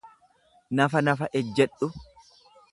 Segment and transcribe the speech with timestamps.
[0.75, 1.87] nafanafa ejjedhu.